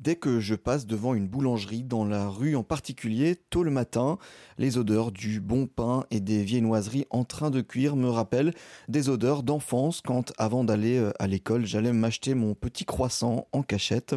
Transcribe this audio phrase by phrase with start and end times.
[0.00, 4.16] Dès que je passe devant une boulangerie, dans la rue en particulier, tôt le matin,
[4.56, 8.54] les odeurs du bon pain et des viennoiseries en train de cuire me rappellent
[8.88, 13.62] des odeurs d'enfance quand, avant d'aller euh, à l'école, j'allais m'acheter mon petit croissant en
[13.62, 14.14] cachette.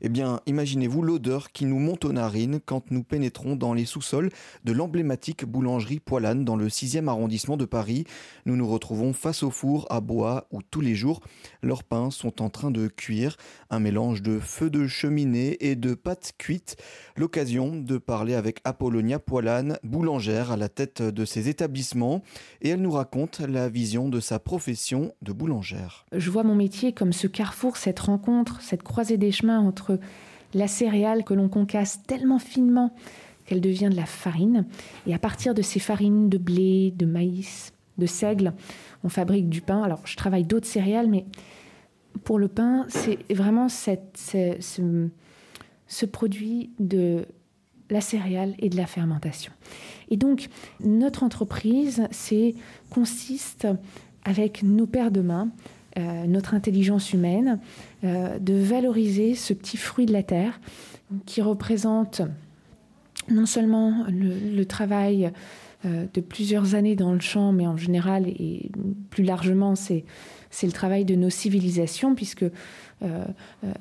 [0.00, 4.30] Eh bien, imaginez-vous l'odeur qui nous monte aux narines quand nous pénétrons dans les sous-sols
[4.64, 8.04] de l'emblématique boulangerie Poilane dans le 6e arrondissement de Paris.
[8.46, 11.20] Nous nous retrouvons face au four à bois où tous les jours
[11.62, 13.36] leurs pains sont en train de cuire,
[13.70, 15.18] un mélange de feu de chemin
[15.60, 16.76] et de pâtes cuites.
[17.16, 22.22] L'occasion de parler avec Apollonia Poilane, boulangère à la tête de ces établissements,
[22.62, 26.06] et elle nous raconte la vision de sa profession de boulangère.
[26.12, 29.87] Je vois mon métier comme ce carrefour, cette rencontre, cette croisée des chemins entre
[30.54, 32.94] la céréale que l'on concasse tellement finement
[33.44, 34.66] qu'elle devient de la farine,
[35.06, 38.52] et à partir de ces farines de blé, de maïs, de seigle,
[39.04, 39.82] on fabrique du pain.
[39.82, 41.24] Alors je travaille d'autres céréales, mais
[42.24, 45.08] pour le pain, c'est vraiment cette, ce,
[45.86, 47.26] ce, produit de
[47.90, 49.52] la céréale et de la fermentation.
[50.10, 50.48] Et donc,
[50.80, 52.54] notre entreprise c'est,
[52.90, 53.66] consiste,
[54.24, 55.48] avec nos paires de mains,
[55.98, 57.58] euh, notre intelligence humaine,
[58.04, 60.60] euh, de valoriser ce petit fruit de la terre
[61.26, 62.22] qui représente
[63.28, 65.32] non seulement le, travail
[65.84, 68.70] euh, de plusieurs années dans le champ, mais en général et
[69.10, 70.04] plus largement, c'est
[70.50, 72.46] c'est le travail de nos civilisations, puisque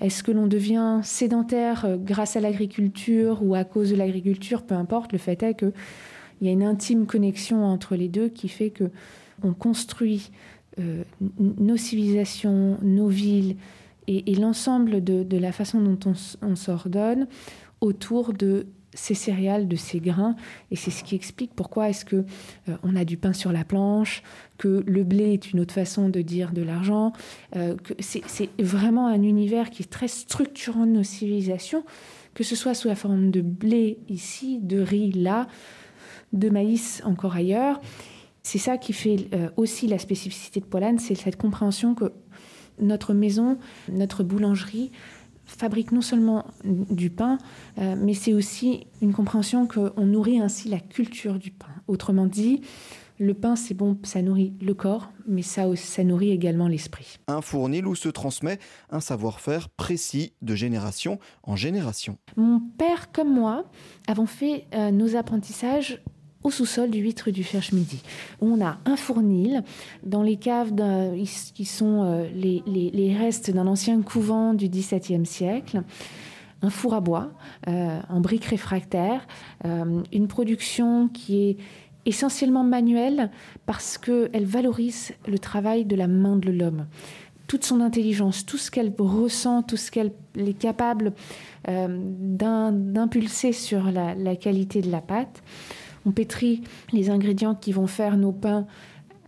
[0.02, 5.14] est-ce que l'on devient sédentaire grâce à l'agriculture ou à cause de l'agriculture, peu importe,
[5.14, 5.72] le fait est que
[6.42, 8.92] il y a une intime connexion entre les deux qui fait que
[9.44, 10.30] on construit
[11.40, 13.56] nos civilisations, nos villes
[14.08, 16.14] et, l'ensemble de, la façon dont on,
[16.48, 17.28] on s'ordonne
[17.82, 20.36] autour de ces céréales, de ces grains,
[20.72, 23.64] et c'est ce qui explique pourquoi est-ce que euh, on a du pain sur la
[23.64, 24.24] planche,
[24.58, 27.14] que le blé est une autre façon de dire de l'argent,
[27.56, 31.84] euh, c'est vraiment un univers qui est très structurant de nos civilisations,
[32.34, 35.48] que ce soit sous la forme de blé ici, de riz là,
[36.34, 37.80] de maïs encore ailleurs.
[38.48, 42.14] C'est ça qui fait euh, aussi la spécificité de Poilane, c'est cette compréhension que
[42.80, 43.58] notre maison,
[43.92, 44.94] notre boulangerie,
[45.44, 47.40] fabrique non seulement du pain,
[47.78, 51.68] euh, mais c'est aussi une compréhension qu'on nourrit ainsi la culture du pain.
[51.90, 52.62] Autrement dit,
[53.20, 57.18] le pain, c'est bon, ça nourrit le corps, mais ça, ça nourrit également l'esprit.
[57.28, 62.18] Un fournil où se transmet un savoir-faire précis de génération en génération.
[62.38, 63.66] Mon père, comme moi,
[64.08, 66.02] avons fait euh, nos apprentissages
[66.48, 68.02] au sous-sol du 8 rue du Cherche-Midi.
[68.40, 69.64] On a un fournil
[70.04, 70.72] dans les caves
[71.54, 75.84] qui sont euh, les, restes d'un ancien couvent du XVIIe siècle
[76.62, 77.32] un four à bois
[77.68, 79.28] euh, en briques réfractaires,
[79.66, 81.58] euh, une production qui est
[82.06, 83.30] essentiellement manuelle
[83.66, 86.88] parce qu'elle valorise le travail de la main de l'homme.
[87.48, 91.14] Toute son intelligence, tout ce qu'elle ressent, tout ce qu'elle est capable
[91.68, 95.44] d'impulser sur la, qualité de la pâte.
[96.06, 98.66] On pétrit les ingrédients qui vont faire nos pains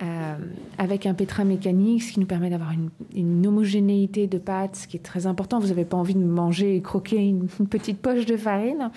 [0.02, 0.38] euh,
[0.78, 2.72] avec un pétrin mécanique, ce qui nous permet d'avoir
[3.14, 5.60] une, homogénéité de pâte, ce qui est très important.
[5.60, 8.92] Vous n'avez pas envie de manger et croquer une, petite poche de farine.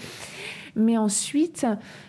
[0.76, 1.66] Mais ensuite,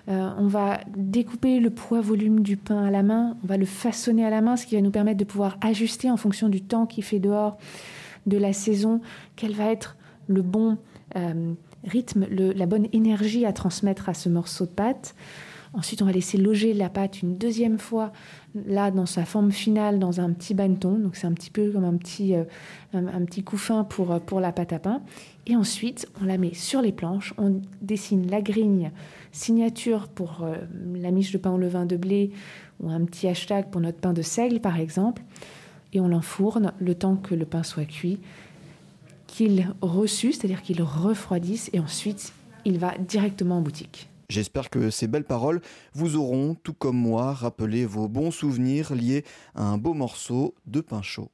[0.09, 4.25] euh, on va découper le poids-volume du pain à la main, on va le façonner
[4.25, 6.85] à la main, ce qui va nous permettre de pouvoir ajuster en fonction du temps
[6.85, 7.57] qui fait dehors,
[8.27, 9.01] de la saison,
[9.35, 9.97] quel va être
[10.27, 10.77] le bon
[11.15, 11.53] euh,
[11.85, 15.15] rythme, la bonne énergie à transmettre à ce morceau de pâte.
[15.75, 18.11] Ensuite, on va laisser loger la pâte une deuxième fois,
[18.53, 20.99] là, dans sa forme finale, dans un petit bannetton.
[20.99, 22.43] Donc, c'est un petit peu comme un petit, euh,
[22.93, 25.01] un, petit couffin pour, euh, pour la pâte à pain.
[25.47, 27.33] Et ensuite, on la met sur les planches.
[27.39, 28.91] On dessine la grigne
[29.31, 30.57] signature pour euh,
[30.93, 32.31] la miche de pain au levain de blé
[32.79, 35.23] ou un petit hashtag pour notre pain de seigle, par exemple.
[35.91, 38.19] Et on l'enfourne le temps que le pain soit cuit,
[39.27, 41.69] qu'il reçu, c'est-à-dire qu'il refroidisse.
[41.73, 42.33] Et ensuite,
[42.65, 44.09] il va directement en boutique.
[44.29, 45.61] J'espère que ces belles paroles
[45.93, 49.23] vous auront, tout comme moi, rappelé vos bons souvenirs liés
[49.53, 51.29] à un beau morceau de pain chaud.